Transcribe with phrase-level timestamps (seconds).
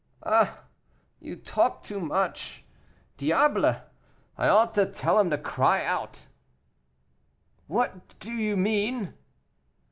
[0.25, 0.61] "Ah!
[1.19, 2.63] you talk too much.
[3.17, 3.83] Diable!
[4.35, 6.25] I ought to tell him to cry out."
[7.67, 9.13] "What do you mean?"